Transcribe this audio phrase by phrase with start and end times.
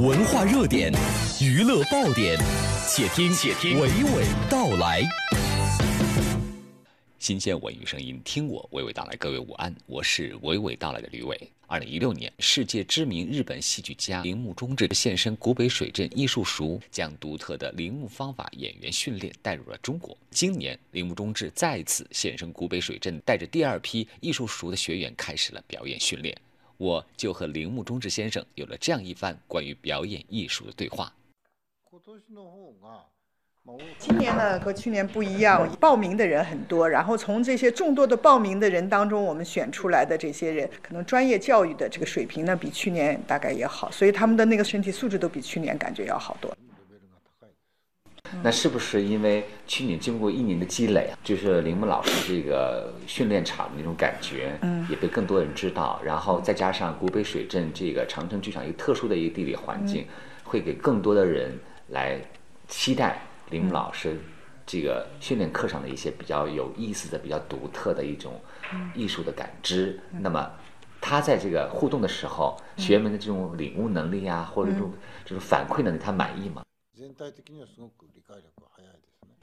[0.00, 0.92] 文化热点，
[1.40, 2.36] 娱乐爆点，
[2.88, 5.04] 且听且听娓娓道来。
[7.20, 9.14] 新鲜文娱声音，听我娓娓道来。
[9.16, 11.40] 各位午安，我是娓娓道来的吕伟。
[11.68, 20.16] 二零一六年，世界知名日本戏剧家铃木忠志现身古北水镇艺术塾，将独特的铃木方法演员训练带入了中国。
[20.30, 26.36] 今年，铃木忠志再次现身古北水镇，带着第二批艺术塾的学员开始了表演训练。
[26.84, 31.10] 我就和铃木忠志先生有了这样一番关于表演艺术的对话。
[33.98, 46.54] 今年呢和去年不一样，报名的人很多，然后从这些众多的报名的人当中，我们选出来的这些人，可能专业教育的这个水平呢比去年大概也好，所以他们的那个身体素质都比去年感觉要好多。
[48.42, 60.06] 那是不是因为去年经过一年的积累啊，就是铃木老师这个训练场的那种感觉，嗯，也被更多人知道，然后再加上古北水镇这个长城剧场一个特殊的一个地理环境，
[60.42, 62.20] 会给更多的人来
[62.68, 63.20] 期待。
[63.50, 64.16] 铃木老师，
[64.66, 68.40] 这个训练课上的一些比较有意思的、比较独特的一种
[68.94, 70.50] 艺术的感知，那么
[70.98, 74.90] 他在这个互动的时候，学员们的这种领悟能力啊，或者这种
[75.26, 76.62] 这种反馈能力，他满意吗？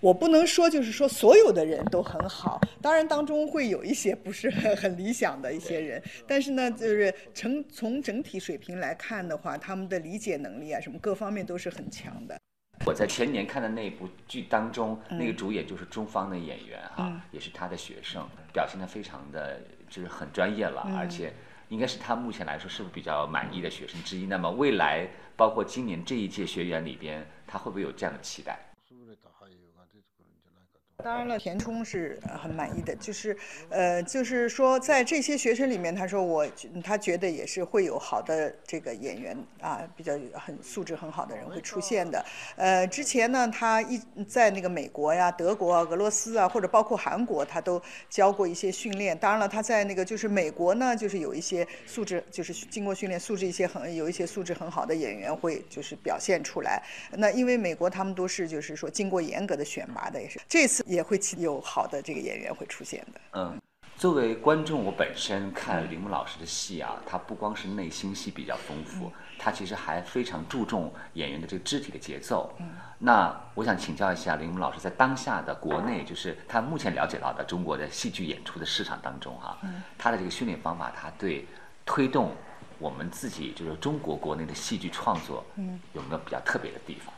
[0.00, 12.38] 我不能说就是说所有的人都很好，当然当中会有一些不是很理想的一些人，但是呢，就是从从整体水平来看的话，他们的理解能力啊，什么各方面都是很强的。
[12.86, 21.32] 我在前年看的那部剧当中，那个主演就是中方的演员哈，也是他的学生，表现的非常的就是很专业了，而且
[21.68, 24.26] 应该是他目前来说是比较满意的学生之一。
[24.26, 28.58] 那么未来包括今年这一届学员里边，他会不会有这样的期待？
[31.04, 33.36] 当然了，填充是很满意的，就是，
[33.68, 36.44] 呃，就是说，在这些学生里面，他说我，
[36.82, 42.24] 他觉得也是会有好的这个演员啊，比较很素质很好的人会出现的。
[42.56, 47.80] 呃，之前呢，他一在那个美国呀、德国、啊俄罗斯啊，或者包括韩国，他都
[48.10, 49.16] 教过一些训练。
[49.16, 56.82] 当然了，他在那个就是美国呢，就是有一些素质，就是经过训练，素质一些很有一些素质很好的演员会就是表现出来。
[57.12, 60.84] 那因为美国他们都是就是说经过严格的选拔的，也是这次。
[60.88, 63.20] 也会有好的这个演员会出现的。
[63.34, 63.56] 嗯，
[63.96, 72.52] 作为观众，我本身看铃木老师的戏啊，他不光是内心戏比较丰富，他其实还非常注重演员的这个肢体的节奏。
[72.58, 79.56] 嗯，那我想请教一下铃木老师，在当下的国内，就是他目前了解到的中国的戏剧演出的市场当中，哈，
[79.96, 81.46] 他的这个训练方法，他对
[81.86, 82.34] 推动
[82.80, 87.14] 我们自己就是中国国内的戏剧创作，嗯，有没有比较特别的地方？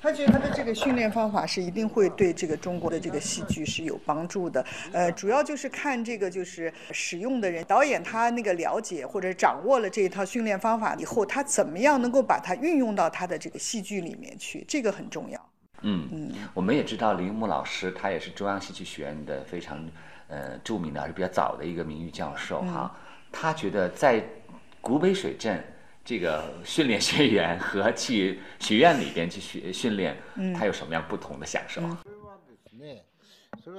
[0.00, 4.64] 他觉得他的这个训练方法是一定会对这个中国的这个戏剧是有帮助的。
[4.92, 15.50] 呃，主要就是看这个就是使用的人，导演他那个了解或者掌握了这一套训练方法以后，他怎么样能够把它运用到他的这个戏剧里面去，这个很重要。
[15.82, 19.86] 嗯嗯，我们也知道铃木老师，他也是中央戏剧学院的非常
[20.28, 22.96] 呃著名的，还是比较早的一个名誉教授哈。
[23.30, 24.24] 他觉得在
[24.80, 25.62] 古北水镇。
[26.04, 30.16] 这个训练学员和去学院里边去训训练，
[30.56, 31.82] 他有什么样不同的享受？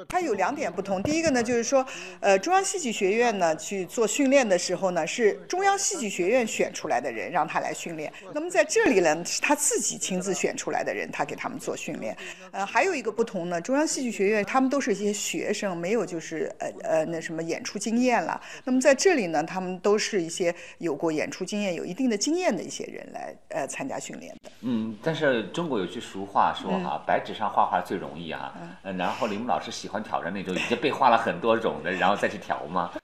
[0.07, 1.01] 它有两点不同。
[1.03, 1.85] 第一个呢，就是说，
[2.19, 8.11] 呃，中央戏剧学院呢去做训练的时候呢，是中央戏剧学院选出来的人让他来训练。
[8.33, 12.15] 那么在这里呢，是他自己亲自选出来的人，他给他们做训练。
[12.51, 18.39] 呃，还有一个不同呢，中央戏剧学院他们都是一些学生，没有就是呃呃那什么演出经验了。
[18.63, 24.40] 那么在这里呢，他们都是一些有过演出经验、有一定的经验的一些人来呃参加训练的。
[24.59, 28.53] 嗯，但是中国有句俗话说哈，白纸上画画最容易啊。
[28.83, 28.95] 嗯。
[28.97, 29.71] 然后林木老师。
[29.71, 32.91] 喜欢挑战那种已经被画了很多种的，然后再去调吗？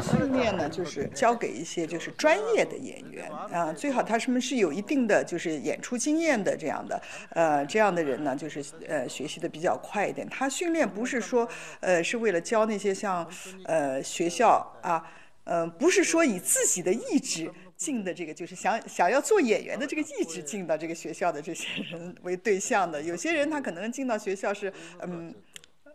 [0.00, 10.28] 训练呢，就是交给一些就是专业的演员啊，最好他什么是有一定的就是演出经验的这样的，呃，这样的人呢，就是呃学习的比较快一点。
[10.28, 11.46] 他训练不是说
[11.80, 13.28] 呃是为了教那些像
[13.64, 15.04] 呃学校啊，
[15.44, 17.52] 嗯，不是说以自己的意志。
[17.82, 25.34] 进的这个就是想想要做演员的这个意志进到这个学校的这些人为对象的，有些人他可能进到学校是嗯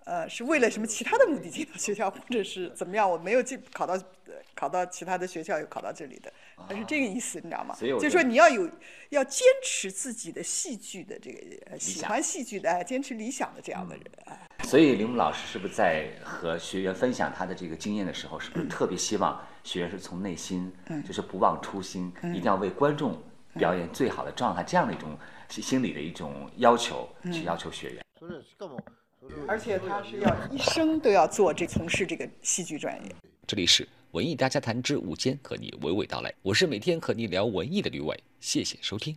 [0.07, 3.09] 呃是为了什么其他的目的进到学校，或者是怎么样？
[3.09, 4.01] 我没有进考到
[4.55, 6.31] 考到其他的学校，又考到这里的，
[6.67, 7.75] 他是这个意思，你知道吗？
[7.79, 8.69] 就是说你要有
[9.09, 14.05] 要坚持自己的戏剧的这个喜欢戏剧的，坚持理想的这样的人。
[14.63, 19.45] 所以林木老师是不是在和学员分享他的这个经验的时候，是不是特别希望？
[19.63, 20.71] 学员是从内心，
[21.05, 23.21] 就是不忘初心，一定要为观众
[23.55, 25.17] 表演最好的状态，这样的一种
[25.49, 28.05] 心理的一种要求，去要求学员。
[29.47, 33.15] 而且他是要一生都要做这从事这个戏剧专业。
[33.47, 36.33] 这里是文艺大家谈之午间，和你娓娓道来。
[36.41, 39.15] 我是每天和你聊文艺的吕伟，谢谢收听。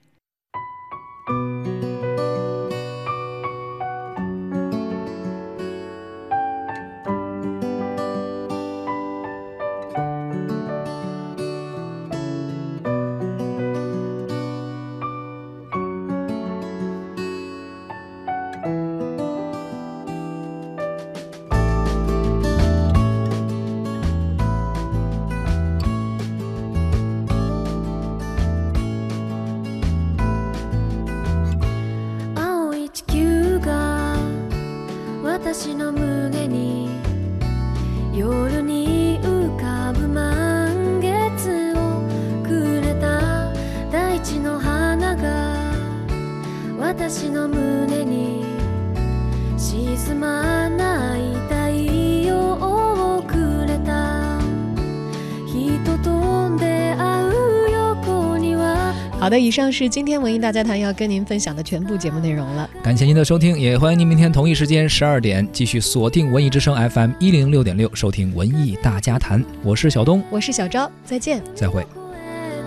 [59.30, 62.68] 好的，以上是今天文艺大家谈要跟您分享的全部节目内容了。
[62.82, 69.44] 感谢您的收听，也欢迎您明天同一时间十二点继续锁定文艺之声 FM 一零六点六，收听文艺大家谈。
[69.62, 71.40] 我是小东，我是小昭，再见。
[71.54, 71.86] 再会。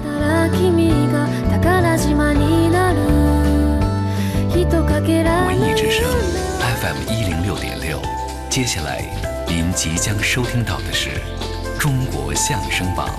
[0.07, 0.56] 文
[5.59, 6.07] 艺之声
[6.80, 8.00] FM 一零六点六，
[8.50, 9.04] 接下来
[9.50, 11.09] 您即将收听到的是
[11.77, 13.09] 中国相声榜。